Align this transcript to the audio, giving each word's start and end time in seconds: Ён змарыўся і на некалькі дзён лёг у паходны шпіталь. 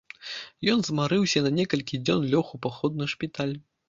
Ён 0.73 0.79
змарыўся 0.85 1.37
і 1.41 1.43
на 1.47 1.51
некалькі 1.57 1.99
дзён 2.05 2.25
лёг 2.31 2.47
у 2.57 2.61
паходны 2.67 3.09
шпіталь. 3.15 3.55